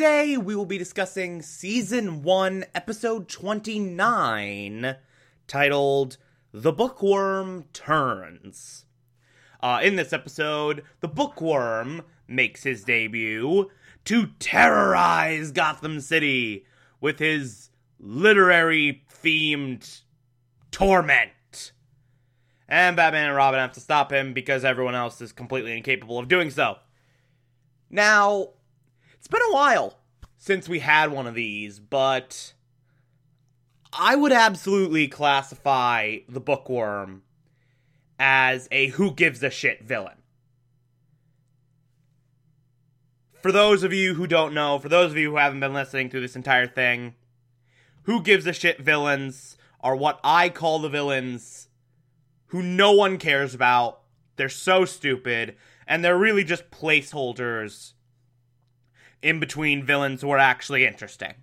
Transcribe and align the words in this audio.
Today 0.00 0.38
we 0.38 0.56
will 0.56 0.64
be 0.64 0.78
discussing 0.78 1.42
Season 1.42 2.22
1, 2.22 2.64
Episode 2.74 3.28
29, 3.28 4.96
titled 5.46 6.16
The 6.54 6.72
Bookworm 6.72 7.66
Turns. 7.74 8.86
Uh, 9.62 9.80
in 9.82 9.96
this 9.96 10.14
episode, 10.14 10.84
the 11.00 11.08
Bookworm 11.08 12.00
makes 12.26 12.62
his 12.62 12.82
debut 12.82 13.70
to 14.06 14.28
terrorize 14.38 15.52
Gotham 15.52 16.00
City 16.00 16.64
with 17.02 17.18
his 17.18 17.68
literary 17.98 19.04
themed 19.12 20.00
torment. 20.70 21.72
And 22.66 22.96
Batman 22.96 23.26
and 23.26 23.36
Robin 23.36 23.60
have 23.60 23.72
to 23.72 23.80
stop 23.80 24.10
him 24.10 24.32
because 24.32 24.64
everyone 24.64 24.94
else 24.94 25.20
is 25.20 25.30
completely 25.30 25.76
incapable 25.76 26.18
of 26.18 26.26
doing 26.26 26.48
so. 26.48 26.78
Now, 27.90 28.54
it's 29.20 29.28
been 29.28 29.42
a 29.50 29.52
while 29.52 29.98
since 30.38 30.66
we 30.66 30.78
had 30.78 31.12
one 31.12 31.26
of 31.26 31.34
these, 31.34 31.78
but 31.78 32.54
I 33.92 34.16
would 34.16 34.32
absolutely 34.32 35.08
classify 35.08 36.20
the 36.26 36.40
bookworm 36.40 37.22
as 38.18 38.66
a 38.72 38.86
who 38.88 39.12
gives 39.12 39.42
a 39.42 39.50
shit 39.50 39.84
villain. 39.84 40.16
For 43.42 43.52
those 43.52 43.82
of 43.82 43.92
you 43.92 44.14
who 44.14 44.26
don't 44.26 44.54
know, 44.54 44.78
for 44.78 44.88
those 44.88 45.10
of 45.10 45.18
you 45.18 45.32
who 45.32 45.36
haven't 45.36 45.60
been 45.60 45.74
listening 45.74 46.08
through 46.08 46.22
this 46.22 46.36
entire 46.36 46.66
thing, 46.66 47.14
who 48.04 48.22
gives 48.22 48.46
a 48.46 48.54
shit 48.54 48.80
villains 48.80 49.58
are 49.82 49.94
what 49.94 50.18
I 50.24 50.48
call 50.48 50.78
the 50.78 50.88
villains 50.88 51.68
who 52.46 52.62
no 52.62 52.92
one 52.92 53.18
cares 53.18 53.54
about. 53.54 54.00
They're 54.36 54.48
so 54.48 54.86
stupid, 54.86 55.56
and 55.86 56.02
they're 56.02 56.16
really 56.16 56.44
just 56.44 56.70
placeholders 56.70 57.92
in 59.22 59.40
between 59.40 59.84
villains 59.84 60.22
who 60.22 60.30
are 60.30 60.38
actually 60.38 60.84
interesting. 60.84 61.34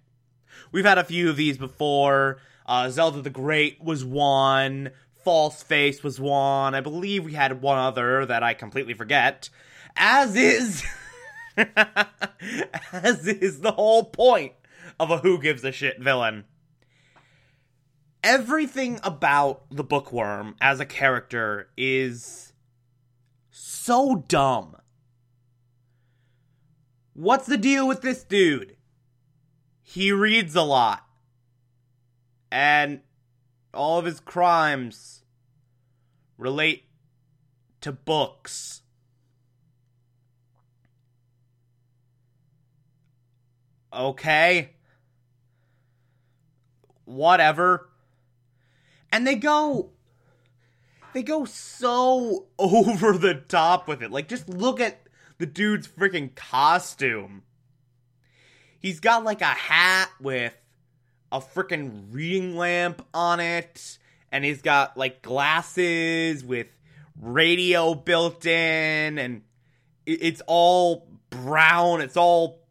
We've 0.72 0.86
had 0.86 0.98
a 0.98 1.04
few 1.04 1.30
of 1.30 1.38
these 1.38 1.58
before. 1.58 2.40
Uh, 2.66 2.90
Zelda 2.90 3.22
the 3.22 3.30
Great 3.30 3.84
was 3.84 4.04
one. 4.04 4.92
False 5.24 5.64
Face 5.64 6.04
was 6.04 6.20
one. 6.20 6.76
I 6.76 6.82
believe 6.82 7.26
we 7.26 7.34
had 7.34 7.62
one 7.62 7.78
other 7.78 8.26
that 8.26 8.44
I 8.44 8.54
completely 8.54 8.94
forget. 8.94 9.50
As 9.96 10.36
is. 10.36 10.84
as 12.92 13.28
is 13.28 13.62
the 13.62 13.72
whole 13.72 14.06
point 14.06 14.54
of 15.00 15.12
a 15.12 15.20
Who 15.20 15.40
Gives 15.40 15.64
a 15.64 15.72
Shit 15.72 16.00
villain. 16.00 16.46
Everything 18.24 19.00
about 19.04 19.64
the 19.70 19.84
bookworm 19.84 20.56
as 20.60 20.80
a 20.80 20.86
character 20.86 21.70
is 21.78 22.54
so 23.50 24.24
dumb. 24.28 24.76
What's 27.18 27.48
the 27.48 27.58
deal 27.58 27.88
with 27.88 28.04
this 28.04 28.24
dude? 28.24 28.76
He 29.82 30.12
reads 30.12 30.56
a 30.56 30.62
lot. 30.62 31.04
And 32.52 33.02
all 33.74 33.98
of 33.98 34.06
his 34.06 34.20
crimes 34.20 35.24
relate 36.38 36.84
to 37.82 37.92
books. 37.92 38.84
Okay. 43.92 44.76
Whatever. 47.06 47.90
And 49.12 49.26
they 49.26 49.34
go 49.34 49.90
they 51.14 51.24
go 51.24 51.46
so 51.46 52.46
over 52.60 53.18
the 53.18 53.34
top 53.34 53.88
with 53.88 54.04
it. 54.04 54.12
Like 54.12 54.28
just 54.28 54.48
look 54.48 54.80
at 54.80 55.07
the 55.38 55.46
dude's 55.46 55.88
freaking 55.88 56.34
costume. 56.36 57.44
He's 58.80 59.00
got 59.00 59.24
like 59.24 59.42
a 59.42 59.46
hat 59.46 60.10
with 60.22 60.56
a 61.32 61.40
freaking 61.40 62.06
reading 62.12 62.56
lamp 62.56 63.06
on 63.14 63.40
it, 63.40 63.98
and 64.32 64.44
he's 64.46 64.62
got 64.62 64.98
like 64.98 65.22
glasses 65.22 66.44
with 66.44 66.68
radio 67.20 67.94
built 67.94 68.46
in, 68.46 69.18
and 69.18 69.42
it's 70.06 70.42
all 70.48 71.08
brown. 71.30 72.02
It's 72.02 72.18
all 72.18 72.62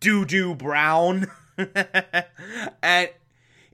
doo 0.00 0.24
doo 0.24 0.54
brown. 0.54 1.26
and 1.56 3.10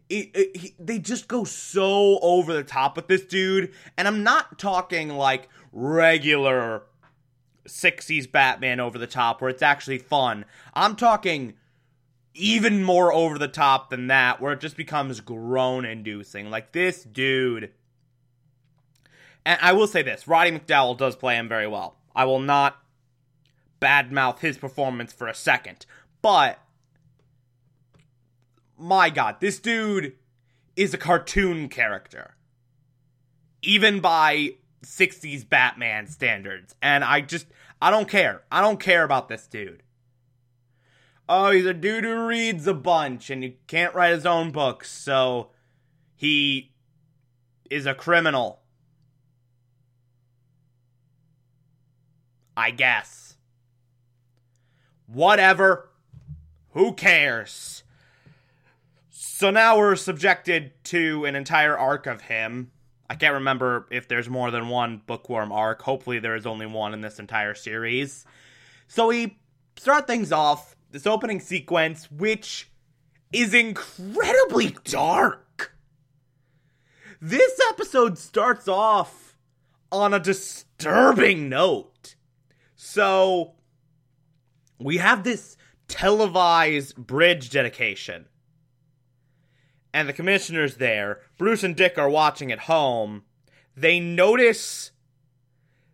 it, 0.08 0.30
it, 0.34 0.56
he, 0.56 0.74
they 0.78 0.98
just 0.98 1.28
go 1.28 1.44
so 1.44 2.18
over 2.20 2.52
the 2.52 2.64
top 2.64 2.97
with 2.97 3.08
this 3.08 3.24
dude. 3.24 3.72
And 3.97 4.06
I'm 4.06 4.22
not 4.22 4.58
talking 4.58 5.08
like 5.10 5.48
regular 5.72 6.82
60s 7.70 8.31
Batman 8.31 8.81
over 8.81 8.98
the 8.98 9.06
top 9.06 9.41
where 9.41 9.50
it's 9.50 9.62
actually 9.62 9.98
fun. 9.98 10.44
I'm 10.75 10.97
talking 10.97 11.54
even 12.34 12.82
more 12.82 13.12
over 13.12 13.38
the 13.38 13.48
top 13.48 13.91
than 13.91 14.06
that 14.06 14.41
where 14.41 14.53
it 14.53 14.60
just 14.60 14.76
becomes 14.76 15.20
groan 15.20 15.84
inducing. 15.84 16.50
Like 16.50 16.72
this 16.72 17.04
dude. 17.04 17.70
And 19.44 19.59
I 19.62 19.72
will 19.72 19.86
say 19.86 20.03
this 20.03 20.28
Roddy 20.28 20.50
McDowall 20.50 20.97
does 20.97 21.16
play 21.16 21.36
him 21.36 21.48
very 21.48 21.66
well. 21.66 21.97
I 22.14 22.25
will 22.25 22.41
not 22.41 22.76
badmouth 23.80 24.41
his 24.41 24.59
performance 24.59 25.12
for 25.12 25.26
a 25.26 25.34
second. 25.34 25.86
But, 26.22 26.59
my 28.78 29.10
god, 29.10 29.36
this 29.41 29.59
dude 29.59 30.14
is 30.76 30.92
a 30.92 30.98
cartoon 30.98 31.69
character. 31.69 32.34
Even 33.62 34.00
by 34.00 34.54
60s 34.84 35.48
Batman 35.48 36.06
standards. 36.06 36.75
And 36.80 37.04
I 37.04 37.20
just, 37.20 37.47
I 37.82 37.91
don't 37.91 38.08
care. 38.08 38.42
I 38.50 38.60
don't 38.60 38.80
care 38.80 39.04
about 39.04 39.28
this 39.28 39.46
dude. 39.46 39.82
Oh, 41.28 41.50
he's 41.50 41.66
a 41.66 41.72
dude 41.72 42.04
who 42.04 42.26
reads 42.26 42.66
a 42.66 42.74
bunch 42.74 43.30
and 43.30 43.42
he 43.42 43.58
can't 43.66 43.94
write 43.94 44.12
his 44.12 44.26
own 44.26 44.50
books, 44.50 44.91
so 44.91 45.50
he 46.16 46.72
is 47.70 47.86
a 47.86 47.94
criminal. 47.94 48.60
I 52.56 52.72
guess. 52.72 53.36
Whatever. 55.06 55.91
Who 56.72 56.92
cares? 56.92 57.84
So 59.08 59.50
now 59.50 59.78
we're 59.78 59.97
subjected 59.97 60.72
to 60.84 61.24
an 61.24 61.34
entire 61.34 61.78
arc 61.78 62.06
of 62.06 62.22
him 62.22 62.72
I 63.10 63.16
can't 63.16 63.34
remember 63.34 63.88
if 63.91 64.06
there's 64.06 64.28
more 64.28 64.53
than 64.53 64.69
one 64.69 65.03
bookworm 65.04 65.50
arc. 65.50 65.82
Hopefully, 65.82 66.21
there 66.21 66.37
is 66.37 66.47
only 66.47 66.66
one 66.66 66.95
in 66.95 67.01
this 67.01 67.18
entire 67.18 67.57
series. 67.57 68.24
So 68.86 69.09
we 69.09 69.36
start 69.77 70.07
things 70.07 70.30
off 70.30 70.77
this 70.92 71.09
opening 71.09 71.41
sequence, 71.41 72.09
which 72.09 72.71
is 73.33 73.53
incredibly 73.53 74.77
dark. 74.84 75.74
This 77.21 77.60
episode 77.71 78.16
starts 78.16 78.68
off 78.68 79.36
on 79.91 80.15
a 80.15 80.21
disturbing 80.21 81.48
note. 81.48 82.15
So 82.77 83.54
we 84.78 84.98
have 84.98 85.24
this 85.24 85.57
televised 85.89 86.95
bridge 86.95 87.51
dedication 87.51 88.27
and 89.92 90.09
the 90.09 90.13
commissioner's 90.13 90.77
there. 90.77 91.21
Bruce 91.39 91.63
and 91.63 91.77
Dick 91.77 91.98
are 91.98 92.09
watching 92.09 92.53
at 92.53 92.60
home. 92.60 93.25
They 93.77 94.01
notice 94.01 94.92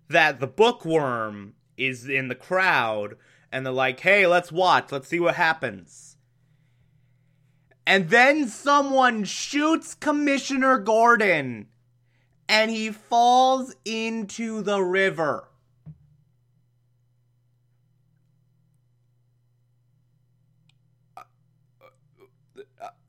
that 0.08 0.40
the 0.40 0.46
bookworm 0.46 1.54
is 1.76 2.08
in 2.08 2.28
the 2.28 2.34
crowd, 2.34 3.16
and 3.52 3.64
they're 3.64 3.72
like, 3.72 4.00
hey, 4.00 4.26
let's 4.26 4.52
watch, 4.52 4.92
let's 4.92 5.08
see 5.08 5.20
what 5.20 5.34
happens. 5.36 6.16
And 7.86 8.10
then 8.10 8.48
someone 8.48 9.24
shoots 9.24 9.94
Commissioner 9.94 10.78
Gordon, 10.78 11.68
and 12.48 12.70
he 12.70 12.90
falls 12.90 13.74
into 13.84 14.62
the 14.62 14.82
river. 14.82 15.48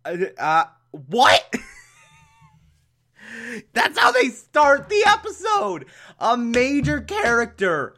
Uh, 0.05 0.15
uh, 0.37 0.65
what? 0.91 1.55
That's 3.73 3.97
how 3.97 4.11
they 4.11 4.29
start 4.29 4.89
the 4.89 5.03
episode. 5.07 5.85
A 6.19 6.37
major 6.37 7.01
character 7.01 7.95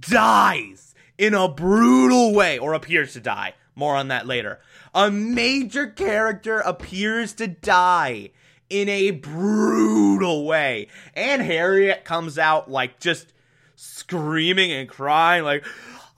dies 0.00 0.94
in 1.18 1.34
a 1.34 1.48
brutal 1.48 2.34
way, 2.34 2.58
or 2.58 2.74
appears 2.74 3.12
to 3.14 3.20
die. 3.20 3.54
More 3.74 3.96
on 3.96 4.08
that 4.08 4.26
later. 4.26 4.60
A 4.94 5.10
major 5.10 5.86
character 5.86 6.58
appears 6.60 7.32
to 7.34 7.46
die 7.46 8.30
in 8.68 8.88
a 8.88 9.10
brutal 9.12 10.44
way. 10.46 10.88
And 11.14 11.42
Harriet 11.42 12.04
comes 12.04 12.38
out 12.38 12.70
like 12.70 13.00
just 13.00 13.32
screaming 13.76 14.72
and 14.72 14.88
crying, 14.88 15.44
like, 15.44 15.64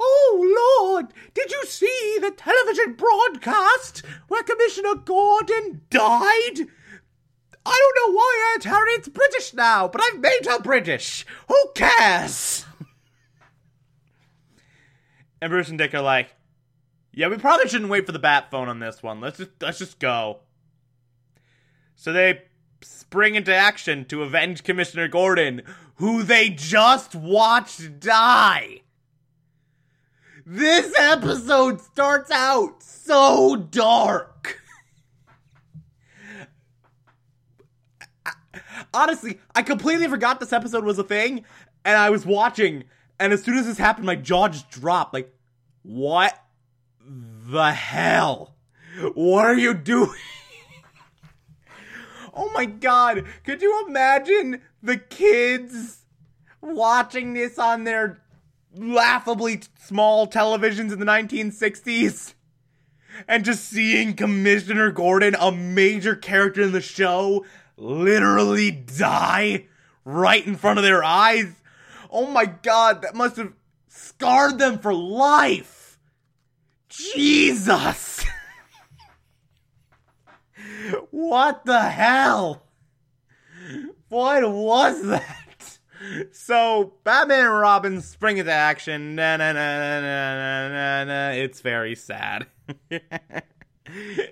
Oh 0.07 0.83
Lord, 0.83 1.15
did 1.33 1.51
you 1.51 1.65
see 1.65 2.19
the 2.21 2.31
television 2.31 2.93
broadcast 2.93 4.03
where 4.29 4.43
Commissioner 4.43 4.97
Gordon 4.97 5.81
died? 5.89 6.69
I 7.67 7.91
don't 7.95 8.13
know 8.13 8.17
why 8.17 8.53
Aunt 8.53 8.65
Harriet's 8.65 9.09
British 9.09 9.55
now, 9.55 9.89
but 9.89 10.03
I've 10.03 10.21
made 10.21 10.45
her 10.45 10.61
British. 10.61 11.25
Who 11.49 11.57
cares? 11.75 12.67
and 15.41 15.51
Bruce 15.51 15.71
and 15.71 15.79
Dick 15.79 15.95
are 15.95 16.03
like, 16.03 16.35
yeah, 17.13 17.29
we 17.29 17.39
probably 17.39 17.69
shouldn't 17.69 17.91
wait 17.91 18.05
for 18.05 18.13
the 18.13 18.19
bat 18.19 18.51
phone 18.51 18.69
on 18.69 18.81
this 18.81 19.03
one. 19.03 19.23
Let's 19.23 19.39
just 19.39 19.51
let's 19.61 19.79
just 19.79 19.99
go. 19.99 20.41
So 21.97 22.13
they 22.13 22.43
spring 22.83 23.37
into 23.37 23.55
action 23.55 24.05
to 24.07 24.23
avenge 24.23 24.65
Commissioner 24.65 25.09
Gordon, 25.09 25.63
who 25.95 26.23
they 26.23 26.51
just 26.51 27.15
watched 27.15 28.01
die. 28.01 28.83
This 30.47 30.93
episode 30.99 31.81
starts 31.81 32.31
out 32.31 32.83
so 32.83 33.57
dark. 33.57 34.61
Honestly, 38.93 39.41
I 39.55 39.63
completely 39.63 40.07
forgot 40.07 40.41
this 40.41 40.53
episode 40.53 40.85
was 40.85 40.99
a 40.99 41.05
thing, 41.05 41.45
and 41.85 41.97
I 41.97 42.11
was 42.11 42.27
watching, 42.27 42.85
and 43.19 43.33
as 43.33 43.43
soon 43.43 43.57
as 43.57 43.65
this 43.67 43.79
happened, 43.79 44.05
my 44.05 44.17
jaw 44.17 44.49
just 44.49 44.71
dropped. 44.71 45.15
Like, 45.15 45.35
what 45.83 46.39
the 47.01 47.73
hell? 47.73 48.55
What 49.15 49.47
are 49.47 49.59
you 49.59 49.73
doing? 49.73 50.11
oh 52.35 52.51
my 52.53 52.67
god, 52.67 53.25
could 53.45 53.63
you 53.63 53.87
imagine 53.89 54.61
the 54.83 54.99
kids 54.99 56.03
watching 56.61 57.33
this 57.33 57.59
on 57.59 57.85
their 57.85 58.24
laughably 58.77 59.63
small 59.79 60.27
televisions 60.27 60.93
in 60.93 60.99
the 60.99 61.07
1960s? 61.07 62.35
And 63.29 63.45
just 63.45 63.69
seeing 63.69 64.15
Commissioner 64.15 64.91
Gordon, 64.91 65.37
a 65.39 65.53
major 65.53 66.17
character 66.17 66.63
in 66.63 66.73
the 66.73 66.81
show, 66.81 67.45
literally 67.77 68.71
die 68.71 69.67
right 70.05 70.45
in 70.47 70.57
front 70.57 70.79
of 70.79 70.85
their 70.85 71.05
eyes. 71.05 71.47
Oh 72.11 72.27
my 72.27 72.47
god, 72.47 73.03
that 73.03 73.15
must 73.15 73.37
have 73.37 73.53
scarred 73.89 74.59
them 74.59 74.79
for 74.79 74.93
life. 74.93 75.99
Jesus! 76.89 78.25
what 81.11 81.65
the 81.65 81.81
hell? 81.81 82.63
What 84.09 84.49
was 84.49 85.03
that? 85.07 85.44
So, 86.33 86.95
Batman 87.05 87.47
and 87.47 87.59
Robin 87.59 88.01
spring 88.01 88.39
into 88.39 88.53
action. 88.53 89.15
Na, 89.15 89.37
na, 89.37 89.53
na, 89.53 90.01
na, 90.01 90.69
na, 90.69 91.05
na. 91.05 91.31
It's 91.31 91.61
very 91.61 91.95
sad. 91.95 92.47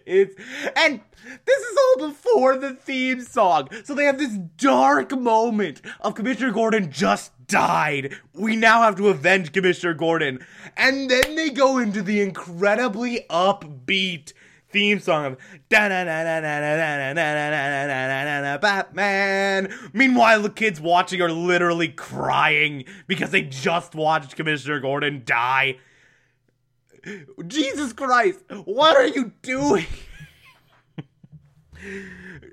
it's 0.06 0.34
and 0.76 1.00
this 1.44 1.60
is 1.60 1.78
all 1.78 2.08
before 2.08 2.56
the 2.56 2.74
theme 2.74 3.20
song. 3.20 3.68
So 3.84 3.94
they 3.94 4.04
have 4.04 4.18
this 4.18 4.36
dark 4.56 5.12
moment 5.12 5.82
of 6.00 6.14
Commissioner 6.14 6.52
Gordon 6.52 6.90
just 6.90 7.32
died. 7.46 8.16
We 8.32 8.56
now 8.56 8.82
have 8.82 8.96
to 8.96 9.08
avenge 9.08 9.52
Commissioner 9.52 9.94
Gordon. 9.94 10.44
And 10.76 11.10
then 11.10 11.36
they 11.36 11.50
go 11.50 11.78
into 11.78 12.02
the 12.02 12.22
incredibly 12.22 13.26
upbeat 13.28 14.32
theme 14.72 14.98
song 15.00 15.24
of 15.26 15.36
Batman. 18.60 19.72
Meanwhile, 19.92 20.42
the 20.42 20.50
kids 20.50 20.80
watching 20.80 21.20
are 21.20 21.30
literally 21.30 21.88
crying 21.88 22.84
because 23.06 23.30
they 23.30 23.42
just 23.42 23.94
watched 23.94 24.34
Commissioner 24.36 24.80
Gordon 24.80 25.22
die. 25.24 25.76
Jesus 27.46 27.92
Christ, 27.92 28.40
what 28.64 28.96
are 28.96 29.06
you 29.06 29.32
doing? 29.42 29.86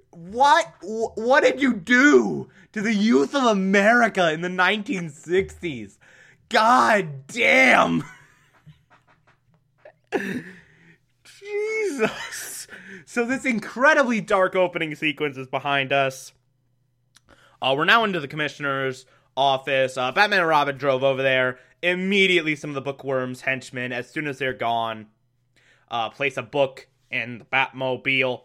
what 0.10 0.66
what 0.82 1.44
did 1.44 1.62
you 1.62 1.74
do 1.74 2.50
to 2.74 2.82
the 2.82 2.94
youth 2.94 3.34
of 3.36 3.44
America 3.44 4.32
in 4.32 4.42
the 4.42 4.50
1960s? 4.50 5.98
God 6.50 7.28
damn. 7.28 8.04
Jesus. 11.50 12.68
So 13.06 13.26
this 13.26 13.46
incredibly 13.46 14.22
dark 14.22 14.56
opening 14.56 14.96
sequence 14.96 15.38
is 15.38 15.48
behind 15.48 15.92
us. 15.92 16.32
Uh, 17.62 17.74
we're 17.76 17.86
now 17.86 18.04
into 18.04 18.20
the 18.20 18.28
commissioner's 18.28 19.06
office. 19.36 19.98
Uh, 19.98 20.12
Batman 20.12 20.40
and 20.40 20.48
Robin 20.48 20.78
drove 20.78 21.04
over 21.04 21.22
there. 21.22 21.60
Immediately, 21.82 22.56
some 22.56 22.70
of 22.70 22.76
the 22.76 22.82
bookworms 22.82 23.42
henchmen, 23.42 23.92
as 23.92 24.10
soon 24.10 24.28
as 24.28 24.38
they're 24.38 24.54
gone, 24.54 25.08
uh, 25.90 26.10
place 26.10 26.38
a 26.38 26.44
book 26.44 26.88
in 27.10 27.40
the 27.40 27.46
Batmobile. 27.46 28.42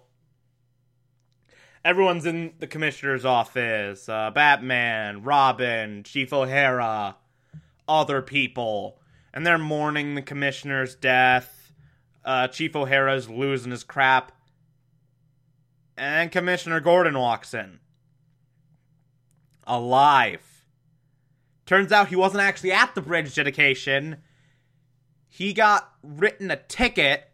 Everyone's 1.84 2.24
in 2.24 2.54
the 2.58 2.66
commissioner's 2.66 3.24
office. 3.24 4.08
Uh, 4.08 4.30
Batman, 4.30 5.22
Robin, 5.22 6.02
Chief 6.02 6.32
O'Hara, 6.32 7.16
other 7.86 8.22
people, 8.22 8.98
and 9.34 9.46
they're 9.46 9.58
mourning 9.58 10.14
the 10.14 10.22
commissioner's 10.22 10.94
death. 10.94 11.63
Uh, 12.24 12.48
Chief 12.48 12.74
O'Hara's 12.74 13.28
losing 13.28 13.70
his 13.70 13.84
crap, 13.84 14.32
and 15.96 16.32
Commissioner 16.32 16.80
Gordon 16.80 17.18
walks 17.18 17.52
in, 17.52 17.80
alive. 19.66 20.64
Turns 21.66 21.92
out 21.92 22.08
he 22.08 22.16
wasn't 22.16 22.42
actually 22.42 22.72
at 22.72 22.94
the 22.94 23.02
bridge 23.02 23.34
dedication. 23.34 24.18
He 25.28 25.52
got 25.52 25.92
written 26.02 26.50
a 26.50 26.56
ticket 26.56 27.30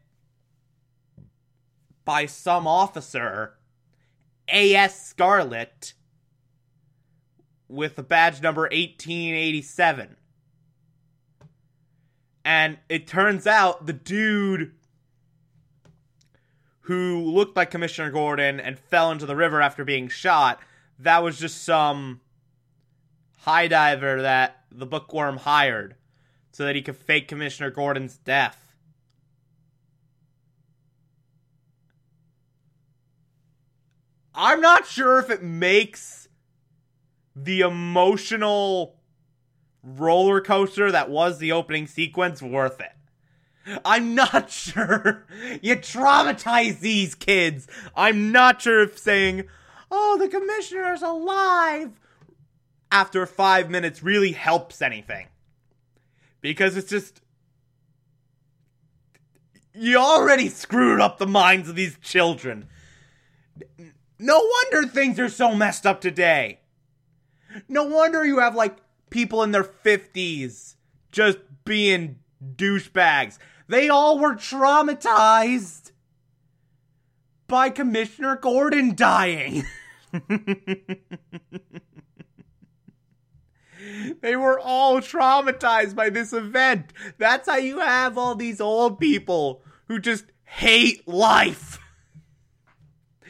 by 2.04 2.26
some 2.26 2.66
officer, 2.66 3.58
A.S. 4.48 5.06
Scarlet, 5.06 5.94
with 7.68 7.96
the 7.96 8.02
badge 8.02 8.42
number 8.42 8.62
1887. 8.62 10.16
And 12.44 12.78
it 12.88 13.06
turns 13.06 13.46
out 13.46 13.86
the 13.86 13.92
dude 13.92 14.72
who 16.82 17.22
looked 17.22 17.56
like 17.56 17.70
Commissioner 17.70 18.10
Gordon 18.10 18.58
and 18.58 18.78
fell 18.78 19.10
into 19.10 19.26
the 19.26 19.36
river 19.36 19.60
after 19.60 19.84
being 19.84 20.08
shot, 20.08 20.60
that 20.98 21.22
was 21.22 21.38
just 21.38 21.62
some 21.62 22.20
high 23.40 23.68
diver 23.68 24.22
that 24.22 24.64
the 24.70 24.86
bookworm 24.86 25.38
hired 25.38 25.96
so 26.52 26.64
that 26.64 26.76
he 26.76 26.82
could 26.82 26.96
fake 26.96 27.28
Commissioner 27.28 27.70
Gordon's 27.70 28.16
death. 28.18 28.74
I'm 34.34 34.60
not 34.60 34.86
sure 34.86 35.18
if 35.18 35.28
it 35.28 35.42
makes 35.42 36.28
the 37.34 37.60
emotional 37.60 38.96
roller 39.82 40.40
coaster 40.40 40.90
that 40.90 41.10
was 41.10 41.38
the 41.38 41.52
opening 41.52 41.86
sequence 41.86 42.42
worth 42.42 42.80
it. 42.80 42.92
I'm 43.84 44.14
not 44.14 44.50
sure. 44.50 45.26
You 45.62 45.76
traumatize 45.76 46.80
these 46.80 47.14
kids. 47.14 47.66
I'm 47.94 48.32
not 48.32 48.62
sure 48.62 48.82
if 48.82 48.98
saying, 48.98 49.44
oh, 49.90 50.18
the 50.18 50.28
commissioner's 50.28 51.02
alive 51.02 51.90
after 52.92 53.26
five 53.26 53.70
minutes 53.70 54.02
really 54.02 54.32
helps 54.32 54.82
anything. 54.82 55.28
Because 56.40 56.76
it's 56.76 56.90
just. 56.90 57.20
You 59.72 59.98
already 59.98 60.48
screwed 60.48 61.00
up 61.00 61.18
the 61.18 61.26
minds 61.26 61.68
of 61.68 61.76
these 61.76 61.96
children. 62.02 62.66
No 64.18 64.38
wonder 64.38 64.88
things 64.88 65.18
are 65.20 65.28
so 65.28 65.54
messed 65.54 65.86
up 65.86 66.00
today. 66.00 66.60
No 67.68 67.84
wonder 67.84 68.24
you 68.24 68.40
have, 68.40 68.54
like, 68.54 68.76
people 69.10 69.42
in 69.42 69.52
their 69.52 69.64
50s 69.64 70.74
just 71.12 71.38
being 71.64 72.18
douchebags. 72.44 73.38
They 73.68 73.88
all 73.88 74.18
were 74.18 74.34
traumatized 74.34 75.92
by 77.46 77.70
Commissioner 77.70 78.36
Gordon 78.36 78.94
dying. 78.94 79.64
They 84.20 84.36
were 84.36 84.60
all 84.60 85.00
traumatized 85.00 85.94
by 85.94 86.10
this 86.10 86.34
event. 86.34 86.92
That's 87.16 87.48
how 87.48 87.56
you 87.56 87.80
have 87.80 88.18
all 88.18 88.34
these 88.34 88.60
old 88.60 89.00
people 89.00 89.62
who 89.88 89.98
just 89.98 90.26
hate 90.44 91.08
life. 91.08 91.78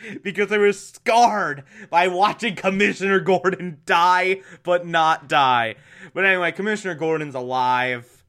because 0.23 0.49
they 0.49 0.59
were 0.59 0.73
scarred 0.73 1.65
by 1.91 2.09
watching 2.09 2.55
Commissioner 2.55 3.21
Gordon 3.21 3.81
die, 3.85 4.41
but 4.63 4.87
not 4.87 5.29
die. 5.29 5.77
But 6.15 6.25
anyway, 6.25 6.53
Commissioner 6.53 6.95
Gordon's 6.95 7.35
alive. 7.35 8.20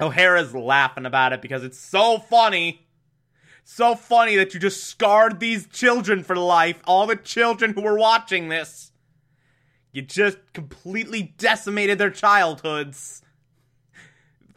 O'Hara's 0.00 0.54
laughing 0.54 1.06
about 1.06 1.32
it 1.32 1.42
because 1.42 1.62
it's 1.62 1.78
so 1.78 2.18
funny. 2.18 2.86
So 3.64 3.94
funny 3.94 4.36
that 4.36 4.52
you 4.52 4.60
just 4.60 4.84
scarred 4.84 5.40
these 5.40 5.66
children 5.66 6.22
for 6.22 6.36
life. 6.36 6.80
All 6.84 7.06
the 7.06 7.16
children 7.16 7.72
who 7.72 7.82
were 7.82 7.98
watching 7.98 8.48
this. 8.48 8.92
You 9.92 10.02
just 10.02 10.38
completely 10.52 11.34
decimated 11.38 11.98
their 11.98 12.10
childhoods. 12.10 13.22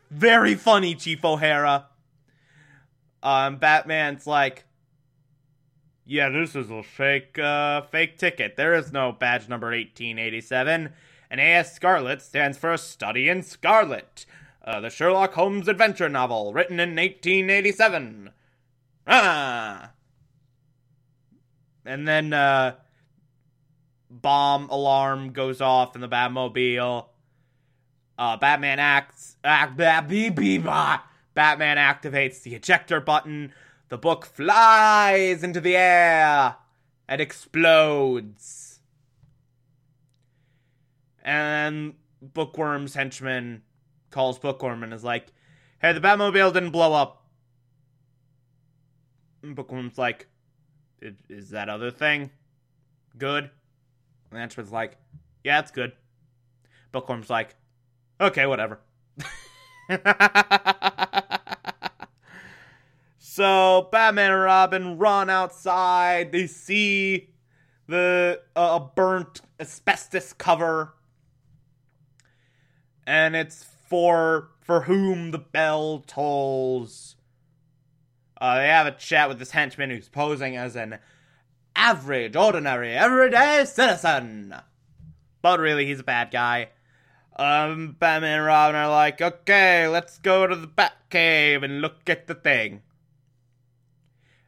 Very 0.10 0.56
funny, 0.56 0.96
Chief 0.96 1.24
O'Hara. 1.24 1.88
Um, 3.22 3.58
Batman's 3.58 4.26
like, 4.26 4.66
yeah, 6.06 6.30
this 6.30 6.56
is 6.56 6.72
a 6.72 6.82
fake, 6.82 7.38
uh, 7.38 7.82
fake 7.82 8.18
ticket. 8.18 8.56
There 8.56 8.74
is 8.74 8.94
no 8.94 9.12
badge 9.12 9.50
number 9.50 9.68
1887. 9.68 10.94
And 11.30 11.42
AS 11.42 11.74
Scarlet 11.74 12.22
stands 12.22 12.58
for 12.58 12.72
a 12.72 12.78
Study 12.78 13.28
in 13.28 13.44
Scarlet, 13.44 14.26
uh, 14.68 14.82
the 14.82 14.90
Sherlock 14.90 15.34
Holmes 15.34 15.70
adventure 15.70 16.10
novel 16.10 16.52
written 16.52 16.80
in 16.80 16.90
1887. 16.90 18.32
Ah! 19.08 19.92
And 21.86 22.06
then, 22.06 22.34
uh, 22.34 22.76
bomb 24.10 24.70
alarm 24.70 25.32
goes 25.32 25.62
off 25.62 25.96
in 25.96 26.02
the 26.02 26.10
Batmobile. 26.10 27.06
Uh, 28.18 28.36
Batman 28.36 28.80
acts. 28.80 29.38
Act, 29.42 29.78
Batman 29.78 31.78
activates 31.78 32.42
the 32.42 32.56
ejector 32.56 33.00
button. 33.00 33.54
The 33.88 33.98
book 33.98 34.26
flies 34.26 35.44
into 35.44 35.62
the 35.62 35.78
air 35.78 36.58
and 37.08 37.22
explodes. 37.22 38.82
And 41.24 41.94
Bookworm's 42.22 42.96
henchman 42.96 43.62
calls 44.12 44.40
Bookworm 44.40 44.84
and 44.84 44.94
is 44.94 45.04
like, 45.04 45.28
Hey, 45.80 45.94
the 45.94 46.02
Batmobile 46.02 46.54
didn't 46.54 46.72
blow 46.72 46.94
up. 46.94 47.26
And 49.44 49.56
Bookworm's 49.56 49.98
like, 49.98 50.28
Is 51.30 51.50
that 51.52 51.70
other 51.70 51.92
thing 51.92 52.32
good? 53.18 53.50
And 54.32 54.40
Henchman's 54.40 54.72
like, 54.72 54.98
Yeah, 55.44 55.60
it's 55.60 55.72
good. 55.72 55.94
Bookworm's 56.92 57.30
like, 57.30 57.56
Okay, 58.20 58.46
whatever. 58.46 58.80
so 63.20 63.88
Batman 63.92 64.32
and 64.32 64.42
Robin 64.42 64.98
run 64.98 65.30
outside. 65.30 66.32
They 66.32 66.48
see 66.48 67.30
the 67.88 68.42
uh, 68.56 68.80
burnt 68.80 69.42
asbestos 69.60 70.34
cover, 70.34 70.94
and 73.06 73.36
it's 73.36 73.66
for 73.88 74.50
for 74.62 74.82
whom 74.82 75.32
the 75.32 75.38
bell 75.38 76.04
tolls. 76.06 77.16
Uh, 78.40 78.58
they 78.58 78.68
have 78.68 78.86
a 78.86 78.92
chat 78.92 79.30
with 79.30 79.40
this 79.40 79.52
henchman 79.52 79.90
who's 79.90 80.10
posing 80.10 80.56
as 80.56 80.76
an 80.76 81.00
average, 81.76 82.36
ordinary, 82.36 82.94
everyday 82.94 83.66
citizen. 83.66 84.54
But 85.42 85.60
really, 85.60 85.86
he's 85.86 86.02
a 86.02 86.04
bad 86.04 86.32
guy. 86.32 86.70
Um, 87.36 87.96
Batman 88.00 88.40
and 88.40 88.46
Robin 88.46 88.76
are 88.76 88.90
like, 88.90 89.22
okay, 89.22 89.88
let's 89.88 90.18
go 90.18 90.48
to 90.48 90.56
the 90.56 90.68
Batcave 90.68 91.64
and 91.64 91.82
look 91.82 92.10
at 92.10 92.28
the 92.28 92.36
thing. 92.36 92.82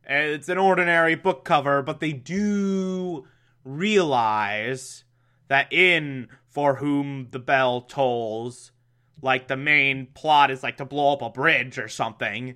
It's 0.06 0.50
an 0.50 0.58
ordinary 0.58 1.14
book 1.14 1.46
cover, 1.46 1.84
but 1.84 2.00
they 2.00 2.14
do 2.14 3.28
realize 3.64 5.04
that 5.50 5.72
in 5.72 6.30
For 6.48 6.76
Whom 6.76 7.28
the 7.30 7.38
Bell 7.38 7.82
Tolls, 7.82 8.72
like 9.22 9.48
the 9.48 9.58
main 9.58 10.08
plot 10.14 10.52
is 10.52 10.64
like 10.64 10.78
to 10.78 10.86
blow 10.86 11.14
up 11.14 11.22
a 11.22 11.30
bridge 11.30 11.78
or 11.78 11.88
something. 11.88 12.56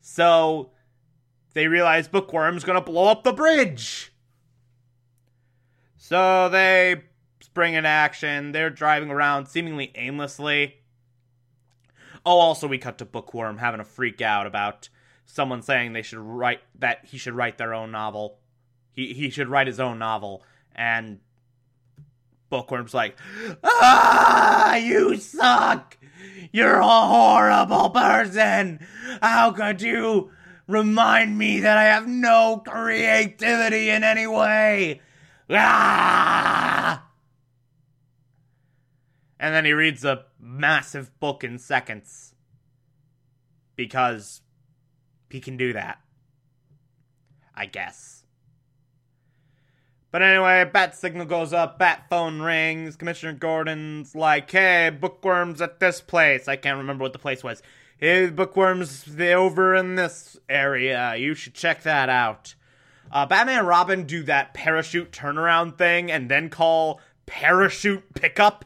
So 0.00 0.70
they 1.54 1.68
realize 1.68 2.08
Bookworm's 2.08 2.64
gonna 2.64 2.80
blow 2.80 3.08
up 3.08 3.24
the 3.24 3.32
bridge. 3.32 4.12
So 5.96 6.48
they 6.48 7.02
spring 7.40 7.74
in 7.74 7.86
action. 7.86 8.52
They're 8.52 8.70
driving 8.70 9.10
around 9.10 9.46
seemingly 9.46 9.92
aimlessly. 9.94 10.76
Oh, 12.26 12.38
also 12.38 12.66
we 12.66 12.78
cut 12.78 12.98
to 12.98 13.04
Bookworm 13.04 13.58
having 13.58 13.80
a 13.80 13.84
freak 13.84 14.20
out 14.20 14.46
about 14.46 14.88
someone 15.26 15.62
saying 15.62 15.92
they 15.92 16.02
should 16.02 16.18
write 16.18 16.60
that 16.78 17.06
he 17.06 17.18
should 17.18 17.34
write 17.34 17.58
their 17.58 17.74
own 17.74 17.90
novel. 17.90 18.38
He 18.92 19.14
he 19.14 19.30
should 19.30 19.48
write 19.48 19.66
his 19.66 19.80
own 19.80 19.98
novel 19.98 20.42
and 20.74 21.20
Bookworm's 22.50 22.94
like, 22.94 23.16
"Ah, 23.62 24.76
you 24.76 25.16
suck. 25.16 25.96
You're 26.52 26.78
a 26.78 27.06
horrible 27.06 27.90
person. 27.90 28.86
How 29.20 29.50
could 29.52 29.82
you 29.82 30.30
remind 30.66 31.36
me 31.36 31.60
that 31.60 31.76
I 31.76 31.84
have 31.84 32.06
no 32.06 32.62
creativity 32.66 33.90
in 33.90 34.04
any 34.04 34.26
way?" 34.26 35.00
Ah! 35.50 37.06
And 39.38 39.54
then 39.54 39.64
he 39.64 39.72
reads 39.72 40.04
a 40.04 40.24
massive 40.38 41.18
book 41.20 41.44
in 41.44 41.58
seconds. 41.58 42.34
Because 43.76 44.40
he 45.28 45.40
can 45.40 45.56
do 45.56 45.72
that. 45.72 46.00
I 47.54 47.66
guess. 47.66 48.23
But 50.14 50.22
anyway, 50.22 50.64
bat 50.72 50.94
signal 50.94 51.26
goes 51.26 51.52
up, 51.52 51.76
bat 51.76 52.04
phone 52.08 52.40
rings, 52.40 52.94
Commissioner 52.94 53.32
Gordon's 53.32 54.14
like, 54.14 54.48
hey, 54.48 54.88
bookworms 54.90 55.60
at 55.60 55.80
this 55.80 56.00
place. 56.00 56.46
I 56.46 56.54
can't 56.54 56.78
remember 56.78 57.02
what 57.02 57.12
the 57.12 57.18
place 57.18 57.42
was. 57.42 57.64
Hey, 57.98 58.30
bookworms 58.30 59.06
over 59.20 59.74
in 59.74 59.96
this 59.96 60.38
area. 60.48 61.16
You 61.16 61.34
should 61.34 61.54
check 61.54 61.82
that 61.82 62.08
out. 62.08 62.54
Uh, 63.10 63.26
Batman 63.26 63.58
and 63.58 63.66
Robin 63.66 64.04
do 64.04 64.22
that 64.22 64.54
parachute 64.54 65.10
turnaround 65.10 65.78
thing 65.78 66.12
and 66.12 66.30
then 66.30 66.48
call 66.48 67.00
parachute 67.26 68.14
pickup. 68.14 68.64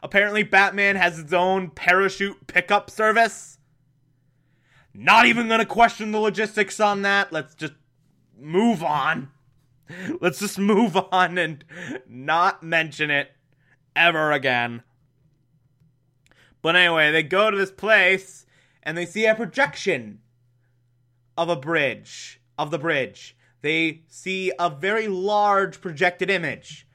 Apparently, 0.00 0.44
Batman 0.44 0.94
has 0.94 1.16
his 1.16 1.32
own 1.32 1.70
parachute 1.70 2.46
pickup 2.46 2.88
service. 2.88 3.58
Not 4.94 5.26
even 5.26 5.48
gonna 5.48 5.66
question 5.66 6.12
the 6.12 6.20
logistics 6.20 6.78
on 6.78 7.02
that. 7.02 7.32
Let's 7.32 7.56
just 7.56 7.74
move 8.38 8.84
on. 8.84 9.32
Let's 10.20 10.40
just 10.40 10.58
move 10.58 10.96
on 11.12 11.38
and 11.38 11.64
not 12.08 12.62
mention 12.62 13.10
it 13.10 13.30
ever 13.94 14.32
again. 14.32 14.82
But 16.62 16.76
anyway, 16.76 17.10
they 17.12 17.22
go 17.22 17.50
to 17.50 17.56
this 17.56 17.70
place 17.70 18.46
and 18.82 18.96
they 18.96 19.06
see 19.06 19.26
a 19.26 19.34
projection 19.34 20.20
of 21.36 21.48
a 21.48 21.56
bridge, 21.56 22.40
of 22.58 22.70
the 22.70 22.78
bridge. 22.78 23.36
They 23.60 24.02
see 24.08 24.52
a 24.58 24.70
very 24.70 25.08
large 25.08 25.80
projected 25.80 26.30
image. 26.30 26.86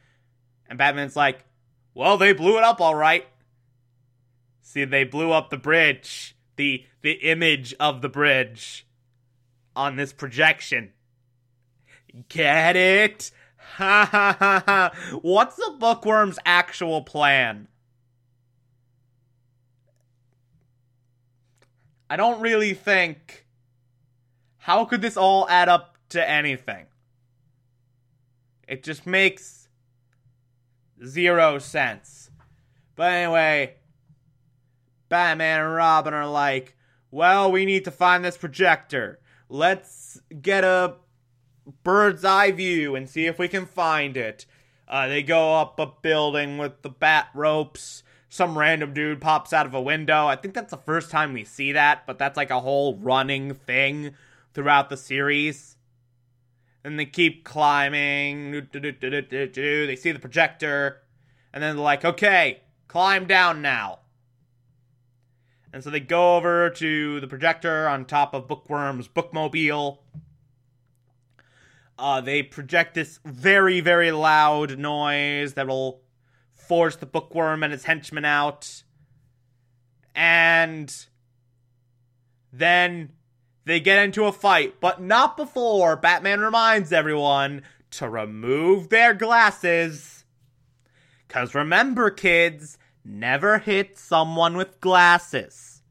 And 0.68 0.78
Batman's 0.78 1.16
like, 1.16 1.46
well, 1.94 2.18
they 2.18 2.34
blew 2.34 2.58
it 2.58 2.64
up 2.64 2.82
all 2.82 2.96
right. 2.96 3.26
See, 4.62 4.86
they 4.86 5.04
blew 5.04 5.32
up 5.32 5.50
the 5.50 5.58
bridge, 5.58 6.36
the 6.56 6.86
the 7.02 7.12
image 7.12 7.76
of 7.80 8.02
the 8.02 8.10
bridge 8.10 8.88
on 9.76 9.98
this 9.98 10.14
projection. 10.14 10.94
Get 12.30 12.76
it? 12.76 13.32
Ha 13.78 14.08
ha 14.10 14.36
ha 14.40 14.64
ha. 14.66 14.92
What's 15.22 15.56
the 15.56 15.76
bookworm's 15.80 16.38
actual 16.46 17.02
plan? 17.02 17.68
I 22.10 22.16
don't 22.16 22.42
really 22.42 22.74
think. 22.76 23.48
How 24.58 24.86
could 24.86 25.02
this 25.02 25.18
all 25.18 25.50
add 25.50 25.70
up 25.70 25.98
to 26.10 26.30
anything? 26.30 26.86
It 28.68 28.84
just 28.84 29.08
makes 29.08 29.68
zero 31.06 31.58
sense. 31.58 32.30
But 32.96 33.12
anyway, 33.12 33.76
Batman 35.10 35.62
and 35.62 35.74
Robin 35.74 36.14
are 36.14 36.28
like, 36.28 36.76
well, 37.10 37.52
we 37.52 37.66
need 37.66 37.86
to 37.86 37.92
find 37.92 38.24
this 38.24 38.38
projector. 38.38 39.20
Let's 39.50 40.22
get 40.42 40.64
a 40.64 40.96
bird's 41.84 42.26
eye 42.26 42.52
view 42.52 42.96
and 42.96 43.10
see 43.10 43.26
if 43.26 43.40
we 43.40 43.48
can 43.48 43.66
find 43.66 44.18
it. 44.18 44.46
Uh, 44.88 45.08
they 45.08 45.24
go 45.24 45.56
up 45.56 45.80
a 45.80 45.88
building 45.88 46.58
with 46.58 46.82
the 46.82 46.90
bat 46.90 47.30
ropes. 47.34 48.04
Some 48.30 48.58
random 48.58 48.94
dude 48.94 49.22
pops 49.22 49.54
out 49.54 49.66
of 49.66 49.74
a 49.74 49.82
window. 49.82 50.28
I 50.28 50.36
think 50.36 50.54
that's 50.54 50.72
the 50.72 50.78
first 50.78 51.12
time 51.12 51.34
we 51.34 51.44
see 51.44 51.72
that, 51.72 52.06
but 52.06 52.18
that's 52.18 52.38
like 52.38 52.50
a 52.50 52.60
whole 52.60 52.98
running 52.98 53.54
thing 53.54 54.16
throughout 54.54 54.90
the 54.90 54.98
series. 54.98 55.78
And 56.84 57.00
they 57.00 57.06
keep 57.06 57.46
climbing. 57.46 58.68
They 58.72 59.96
see 59.96 60.12
the 60.12 60.20
projector. 60.20 61.02
And 61.54 61.64
then 61.64 61.76
they're 61.76 61.84
like, 61.84 62.04
okay, 62.04 62.62
climb 62.88 63.26
down 63.26 63.62
now. 63.62 64.00
And 65.72 65.84
so 65.84 65.90
they 65.90 66.00
go 66.00 66.36
over 66.36 66.70
to 66.70 67.20
the 67.20 67.28
projector 67.28 67.88
on 67.88 68.06
top 68.06 68.34
of 68.34 68.48
Bookworm's 68.48 69.08
bookmobile. 69.08 70.00
Uh, 71.98 72.22
they 72.22 72.42
project 72.42 72.96
this 72.96 73.20
very, 73.24 73.80
very 73.80 74.12
loud 74.12 74.78
noise 74.78 75.54
that 75.54 75.68
will 75.68 76.02
force 76.56 76.96
the 76.96 77.06
bookworm 77.06 77.64
and 77.64 77.72
his 77.72 77.86
henchmen 77.86 78.26
out. 78.26 78.84
And 80.16 80.94
then 82.52 83.14
they 83.66 83.80
get 83.80 84.04
into 84.04 84.26
a 84.26 84.32
fight, 84.32 84.80
but 84.80 85.02
not 85.02 85.38
before 85.38 85.96
Batman 85.96 86.40
reminds 86.40 86.92
everyone 86.92 87.64
to 87.92 88.10
remove 88.10 88.90
their 88.90 89.14
glasses. 89.14 90.26
Because 91.28 91.56
remember, 91.56 92.10
kids, 92.10 92.78
never 93.06 93.60
hit 93.60 93.98
someone 93.98 94.58
with 94.58 94.82
glasses. 94.82 95.82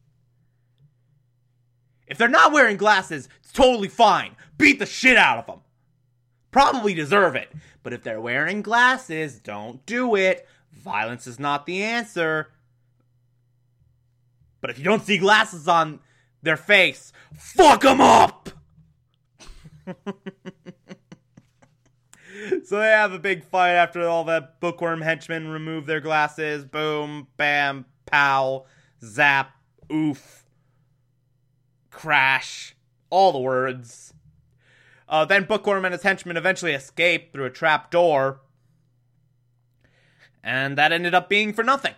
If 2.07 2.19
they're 2.19 2.29
not 2.29 2.53
wearing 2.53 2.77
glasses, 2.77 3.29
it's 3.43 3.53
totally 3.53 3.89
fine. 3.89 4.37
Beat 4.59 4.79
the 4.79 4.87
shit 4.87 5.17
out 5.17 5.39
of 5.39 5.47
them. 5.47 5.61
Probably 6.53 6.95
deserve 6.95 7.35
it. 7.35 7.51
But 7.83 7.93
if 7.93 8.05
they're 8.05 8.21
wearing 8.21 8.63
glasses, 8.63 9.41
don't 9.41 9.85
do 9.87 10.15
it. 10.15 10.47
Violence 10.71 11.27
is 11.27 11.41
not 11.41 11.67
the 11.67 11.83
answer. 11.83 12.51
But 14.61 14.71
if 14.71 14.79
you 14.79 14.85
don't 14.85 15.03
see 15.03 15.19
glasses 15.19 15.67
on 15.67 15.99
their 16.43 16.57
face, 16.57 17.13
fuck 17.35 17.83
them 17.83 18.01
up! 18.01 18.51
so 22.65 22.79
they 22.79 22.89
have 22.89 23.13
a 23.13 23.19
big 23.19 23.45
fight 23.45 23.73
after 23.73 24.07
all 24.07 24.23
the 24.23 24.49
bookworm 24.61 25.01
henchmen 25.01 25.49
remove 25.49 25.87
their 25.87 26.01
glasses. 26.01 26.65
Boom, 26.65 27.27
bam, 27.37 27.87
pow, 28.07 28.67
zap, 29.05 29.57
oof, 29.93 30.45
crash, 31.91 32.77
all 33.11 33.33
the 33.33 33.41
words. 33.41 34.15
Uh, 35.13 35.27
then 35.27 35.45
Bookworm 35.45 35.85
and 35.85 35.93
his 35.93 36.05
henchmen 36.05 36.39
eventually 36.39 36.73
escape 36.73 37.35
through 37.35 37.45
a 37.45 37.51
trap 37.51 37.91
door. 37.91 38.41
And 40.43 40.79
that 40.79 40.91
ended 40.91 41.15
up 41.15 41.29
being 41.29 41.53
for 41.53 41.63
nothing. 41.63 41.95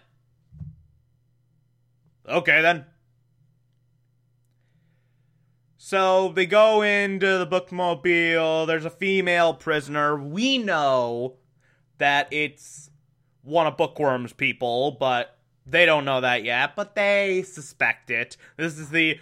Okay, 2.28 2.61
then. 2.61 2.87
So 5.76 6.33
they 6.35 6.44
go 6.44 6.83
into 6.83 7.38
the 7.38 7.47
bookmobile. 7.47 8.66
There's 8.66 8.85
a 8.85 8.90
female 8.90 9.54
prisoner. 9.54 10.18
We 10.18 10.59
know 10.59 11.37
that 11.99 12.26
it's 12.33 12.90
one 13.42 13.68
of 13.68 13.76
Bookworm's 13.76 14.33
people, 14.33 14.97
but 14.99 15.38
they 15.64 15.87
don't 15.87 16.04
know 16.04 16.21
that 16.21 16.42
yet, 16.42 16.75
but 16.75 16.97
they 16.97 17.44
suspect 17.44 18.11
it. 18.11 18.37
This 18.56 18.76
is 18.76 18.90
the 18.90 19.21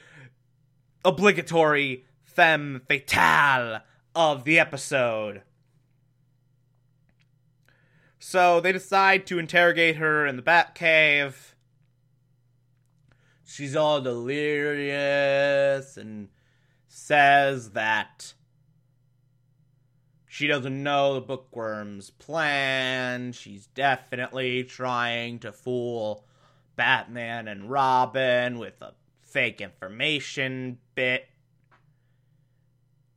obligatory 1.05 2.07
femme 2.35 2.83
fatale 2.89 3.81
of 4.15 4.45
the 4.45 4.59
episode. 4.59 5.43
So 8.19 8.61
they 8.61 8.73
decide 8.73 9.27
to 9.27 9.39
interrogate 9.39 9.97
her 9.97 10.27
in 10.27 10.37
the 10.37 10.43
Batcave. 10.43 11.55
She's 13.45 13.77
all 13.77 14.01
delirious 14.01 15.97
and 15.97 16.29
says 16.89 17.71
that 17.71 18.35
she 20.27 20.47
doesn't 20.47 20.83
know 20.83 21.15
the 21.15 21.21
bookworm's 21.21 22.11
plan. 22.11 23.33
She's 23.33 23.67
definitely 23.67 24.65
trying 24.65 25.41
to 25.41 25.53
fool 25.53 26.25
Batman 26.77 27.49
and 27.49 27.71
Robin 27.71 28.59
with 28.59 28.81
a 28.81 28.95
fake 29.21 29.61
information. 29.61 30.79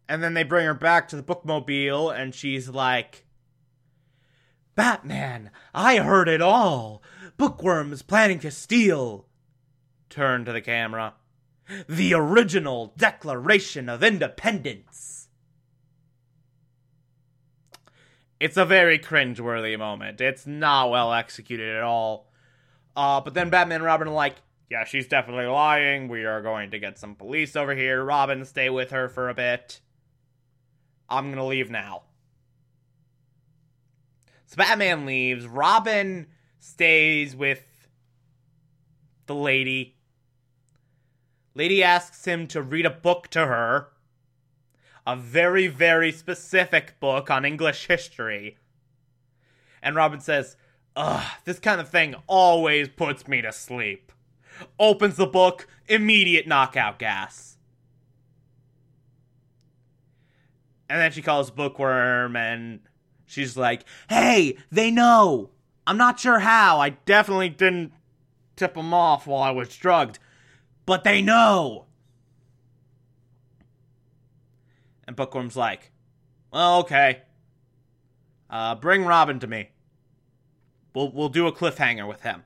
And 0.08 0.22
then 0.22 0.34
they 0.34 0.44
bring 0.44 0.66
her 0.66 0.74
back 0.74 1.08
to 1.08 1.16
the 1.16 1.24
bookmobile, 1.24 2.16
and 2.16 2.36
she's 2.36 2.70
like, 2.70 3.26
Batman, 4.76 5.52
I 5.74 5.98
heard 5.98 6.28
it 6.28 6.42
all. 6.42 7.02
Bookworm 7.38 7.92
is 7.92 8.02
planning 8.02 8.40
to 8.40 8.52
steal. 8.52 9.26
Turn 10.10 10.46
to 10.46 10.54
the 10.54 10.62
camera. 10.62 11.16
The 11.90 12.14
original 12.14 12.94
Declaration 12.98 13.90
of 13.90 14.04
Independence. 14.04 15.30
It's 18.40 18.58
a 18.58 18.66
very 18.66 19.00
cringeworthy 19.00 19.80
moment. 19.80 20.22
It's 20.22 20.46
not 20.46 20.92
well 20.92 21.14
executed 21.14 21.76
at 21.76 21.84
all. 21.84 22.30
Uh, 22.96 23.22
but 23.22 23.34
then 23.34 23.50
Batman 23.50 23.78
and 23.78 23.86
Robin 23.86 24.10
are 24.10 24.14
like, 24.14 24.36
yeah, 24.70 24.84
she's 24.84 25.08
definitely 25.08 25.46
lying. 25.46 26.08
We 26.08 26.26
are 26.26 26.42
going 26.42 26.72
to 26.72 26.80
get 26.80 26.98
some 26.98 27.16
police 27.16 27.56
over 27.56 27.74
here. 27.76 28.04
Robin, 28.04 28.46
stay 28.46 28.70
with 28.70 28.92
her 28.92 29.10
for 29.10 29.30
a 29.30 29.34
bit. 29.34 29.80
I'm 31.10 31.30
gonna 31.30 31.46
leave 31.46 31.70
now. 31.70 32.04
So 34.46 34.58
Batman 34.58 35.06
leaves. 35.06 35.48
Robin 35.48 36.28
stays 36.60 37.36
with 37.36 37.64
the 39.26 39.36
lady. 39.36 39.96
Lady 41.54 41.84
asks 41.84 42.26
him 42.26 42.48
to 42.48 42.62
read 42.62 42.86
a 42.86 42.92
book 42.92 43.28
to 43.30 43.46
her. 43.46 43.88
A 45.08 45.16
very, 45.16 45.68
very 45.68 46.12
specific 46.12 47.00
book 47.00 47.30
on 47.30 47.46
English 47.46 47.88
history. 47.88 48.58
And 49.82 49.96
Robin 49.96 50.20
says, 50.20 50.58
Ugh, 50.96 51.24
this 51.44 51.60
kind 51.60 51.80
of 51.80 51.90
thing 51.90 52.16
always 52.28 52.88
puts 52.90 53.28
me 53.28 53.42
to 53.42 53.52
sleep. 53.52 54.12
Opens 54.80 55.18
the 55.18 55.28
book, 55.28 55.68
immediate 55.88 56.48
knockout 56.48 56.98
gas. 56.98 57.55
And 60.90 61.02
then 61.02 61.12
she 61.12 61.22
calls 61.22 61.52
Bookworm 61.52 62.36
and 62.36 62.80
she's 63.26 63.58
like, 63.58 63.84
Hey, 64.10 64.58
they 64.72 64.92
know. 64.92 65.50
I'm 65.88 65.98
not 65.98 66.20
sure 66.20 66.40
how. 66.40 66.80
I 66.80 66.90
definitely 66.90 67.50
didn't 67.50 67.94
tip 68.56 68.74
them 68.76 68.94
off 68.94 69.28
while 69.28 69.42
I 69.42 69.52
was 69.52 69.76
drugged. 69.76 70.20
But 70.86 71.04
they 71.04 71.22
know. 71.22 71.86
And 75.08 75.16
Bookworm's 75.16 75.58
like, 75.58 75.92
Well, 76.52 76.80
okay. 76.80 77.22
Uh, 78.50 78.76
bring 78.76 79.06
Robin 79.06 79.40
to 79.40 79.48
me. 79.48 79.70
We'll, 80.94 81.12
we'll 81.12 81.30
do 81.30 81.48
a 81.48 81.52
cliffhanger 81.52 82.08
with 82.08 82.22
him. 82.22 82.44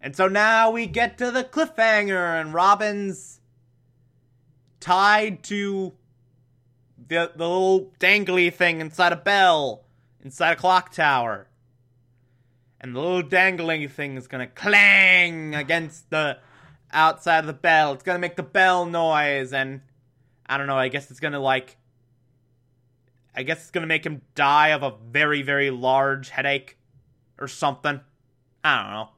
And 0.00 0.14
so 0.14 0.28
now 0.28 0.70
we 0.70 0.86
get 0.86 1.18
to 1.18 1.30
the 1.30 1.42
cliffhanger, 1.42 2.40
and 2.40 2.54
Robin's 2.54 3.40
tied 4.78 5.42
to 5.44 5.94
the 6.98 7.32
the 7.34 7.48
little 7.48 7.92
dangly 8.00 8.52
thing 8.52 8.80
inside 8.80 9.12
a 9.12 9.16
bell 9.16 9.84
inside 10.26 10.52
a 10.52 10.56
clock 10.56 10.92
tower. 10.92 11.46
And 12.80 12.94
the 12.94 13.00
little 13.00 13.22
dangling 13.22 13.88
thing 13.88 14.16
is 14.16 14.26
gonna 14.26 14.48
clang 14.48 15.54
against 15.54 16.10
the 16.10 16.38
outside 16.92 17.38
of 17.38 17.46
the 17.46 17.52
bell. 17.52 17.92
It's 17.92 18.02
gonna 18.02 18.18
make 18.18 18.36
the 18.36 18.42
bell 18.42 18.84
noise, 18.84 19.52
and 19.52 19.80
I 20.46 20.58
don't 20.58 20.66
know, 20.66 20.76
I 20.76 20.88
guess 20.88 21.10
it's 21.10 21.20
gonna 21.20 21.40
like 21.40 21.76
I 23.34 23.42
guess 23.42 23.60
it's 23.60 23.70
gonna 23.70 23.86
make 23.86 24.04
him 24.04 24.22
die 24.34 24.68
of 24.68 24.82
a 24.82 24.94
very, 25.10 25.42
very 25.42 25.70
large 25.70 26.30
headache 26.30 26.76
or 27.38 27.48
something. 27.48 28.00
I 28.64 28.82
don't 28.82 28.92
know. 28.92 29.08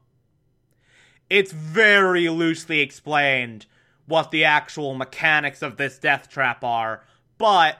It's 1.30 1.52
very 1.52 2.28
loosely 2.28 2.80
explained 2.80 3.66
what 4.06 4.30
the 4.30 4.44
actual 4.44 4.94
mechanics 4.94 5.62
of 5.62 5.76
this 5.76 5.98
death 5.98 6.28
trap 6.28 6.64
are, 6.64 7.04
but 7.38 7.78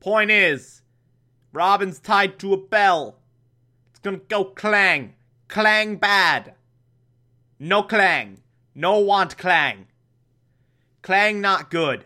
point 0.00 0.30
is, 0.30 0.82
Robin's 1.52 1.98
tied 1.98 2.38
to 2.38 2.52
a 2.52 2.56
bell. 2.56 3.18
It's 3.90 3.98
gonna 3.98 4.18
go 4.18 4.44
clang. 4.44 5.14
Clang 5.48 5.96
bad. 5.96 6.54
No 7.58 7.82
clang. 7.82 8.42
No 8.74 8.98
want 8.98 9.38
clang. 9.38 9.86
Clang 11.02 11.40
not 11.40 11.70
good. 11.70 12.04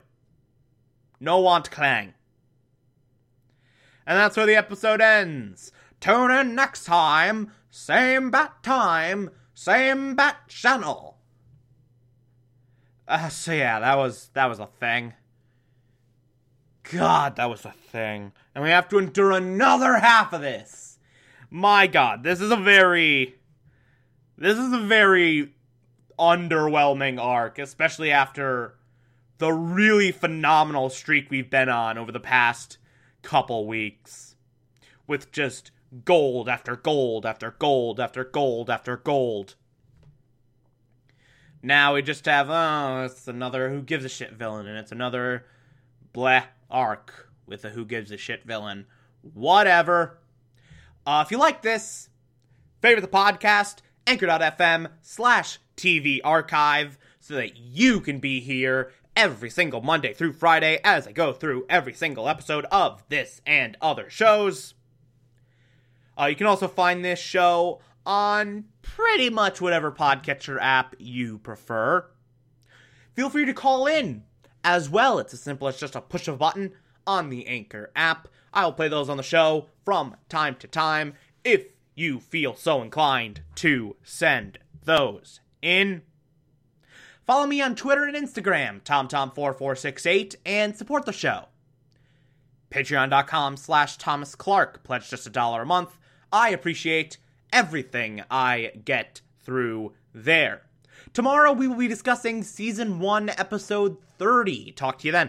No 1.19 1.41
want 1.41 1.71
clang. 1.71 2.15
And 4.07 4.17
that's 4.17 4.37
where 4.37 4.47
the 4.47 4.57
episode 4.57 5.01
ends. 5.01 5.73
Tune 6.01 6.31
in 6.31 6.55
next 6.55 6.85
time. 6.85 7.53
Same 7.71 8.31
bat 8.31 8.63
time. 8.63 9.31
Same 9.55 10.15
bat 10.15 10.49
channel. 10.49 11.19
Uh, 13.07 13.29
so 13.29 13.53
yeah, 13.53 13.81
that 13.81 13.97
was 13.97 14.31
that 14.35 14.47
was 14.47 14.59
a 14.59 14.69
thing. 14.79 15.15
God, 16.91 17.37
that 17.37 17.49
was 17.49 17.65
a 17.65 17.73
thing. 17.73 18.33
And 18.55 18.65
we 18.65 18.71
have 18.71 18.89
to 18.89 18.99
endure 18.99 19.33
another 19.33 19.99
half 19.99 20.33
of 20.33 20.41
this. 20.41 20.99
My 21.49 21.87
God, 21.87 22.23
this 22.23 22.41
is 22.41 22.51
a 22.51 22.57
very. 22.57 23.37
This 24.37 24.59
is 24.59 24.73
a 24.73 24.79
very 24.79 25.53
underwhelming 26.19 27.21
arc, 27.21 27.59
especially 27.59 28.11
after 28.11 28.77
the 29.39 29.53
really 29.53 30.13
phenomenal 30.13 30.91
streak 30.91 31.31
we've 31.31 31.51
been 31.51 31.69
on 31.69 31.99
over 31.99 32.13
the 32.13 32.21
past 32.21 32.79
couple 33.23 33.67
weeks. 33.67 34.35
With 35.07 35.31
just 35.33 35.71
gold 36.05 36.49
after 36.49 36.77
gold 36.77 37.27
after 37.27 37.51
gold 37.59 38.01
after 38.01 38.25
gold 38.25 38.71
after 38.71 38.97
gold. 38.97 39.57
Now 41.63 41.95
we 41.95 42.03
just 42.03 42.25
have, 42.25 42.49
oh, 42.49 43.05
it's 43.05 43.29
another 43.29 43.69
who 43.69 43.83
gives 43.83 44.05
a 44.05 44.09
shit 44.09 44.33
villain, 44.33 44.67
and 44.67 44.79
it's 44.79 44.93
another 44.93 45.45
bleh 46.15 46.45
arc 46.71 47.31
with 47.47 47.65
a 47.65 47.71
who 47.71 47.85
gives 47.85 48.11
a 48.11 48.17
shit 48.17 48.45
villain. 48.45 48.87
Whatever. 49.23 50.19
Uh, 51.07 51.23
if 51.25 51.31
you 51.31 51.39
like 51.39 51.63
this, 51.63 52.09
favorite 52.81 53.03
the 53.03 53.09
podcast, 53.09 53.79
anchor.fm 54.07 54.91
slash 55.03 55.59
TV 55.77 56.21
archive, 56.23 56.99
so 57.19 57.35
that 57.35 57.57
you 57.57 58.01
can 58.01 58.19
be 58.19 58.41
here 58.41 58.93
every 59.17 59.51
single 59.51 59.81
Monday 59.81 60.15
through 60.15 60.33
Friday 60.33 60.81
as 60.85 61.07
I 61.07 61.13
go 61.13 61.33
through 61.33 61.67
every 61.69 61.93
single 61.93 62.29
episode 62.29 62.65
of 62.67 63.03
this 63.09 63.41
and 63.45 63.77
other 63.81 64.09
shows. 64.09 64.75
Uh, 66.19 66.27
you 66.27 66.37
can 66.37 66.47
also 66.47 66.69
find 66.69 67.05
this 67.05 67.19
show 67.19 67.81
on 68.07 68.65
pretty 68.83 69.31
much 69.31 69.61
whatever 69.61 69.91
podcatcher 69.93 70.59
app 70.61 70.95
you 70.99 71.39
prefer. 71.39 72.07
Feel 73.15 73.31
free 73.31 73.45
to 73.45 73.55
call 73.55 73.87
in 73.87 74.25
as 74.65 74.89
well. 74.89 75.19
It's 75.19 75.35
as 75.35 75.41
simple 75.41 75.69
as 75.69 75.79
just 75.79 75.97
a 75.97 76.01
push 76.01 76.29
of 76.29 76.35
a 76.35 76.39
button 76.39 76.73
on 77.07 77.31
the 77.31 77.47
Anchor 77.47 77.91
app. 77.95 78.29
I'll 78.53 78.73
play 78.73 78.89
those 78.89 79.09
on 79.09 79.17
the 79.17 79.23
show 79.23 79.67
from 79.85 80.17
time 80.29 80.57
to 80.57 80.67
time 80.67 81.15
if 81.45 81.73
you 81.95 82.21
feel 82.21 82.55
so 82.55 82.83
inclined 82.83 83.43
to 83.57 83.97
send 84.03 84.59
those 84.85 85.41
in. 85.63 86.03
Follow 87.27 87.47
me 87.47 87.61
on 87.61 87.77
Twitter 87.77 88.05
and 88.05 88.17
Instagram, 88.17 88.83
TomTom4468, 88.83 90.37
and 90.45 90.77
support 90.77 91.05
the 91.05 91.13
show. 91.13 91.47
Patreon.com 92.71 93.57
slash 93.57 93.97
Thomas 93.99 94.35
Clark. 94.35 94.83
Pledge 94.83 95.11
just 95.11 95.27
a 95.27 95.31
dollar 95.31 95.63
a 95.63 95.67
month. 95.67 95.97
I 96.33 96.51
appreciate 96.51 97.19
everything 97.53 98.23
I 98.31 98.73
get 98.85 99.21
through 99.41 99.93
there. 100.15 100.63
Tomorrow 101.13 101.55
we 101.55 101.67
will 101.67 101.77
be 101.77 101.89
discussing 101.89 102.45
Season 102.45 103.01
1, 103.01 103.31
Episode 103.31 103.97
30. 104.19 104.71
Talk 104.73 105.01
to 105.01 105.09
you 105.09 105.13
then. 105.13 105.29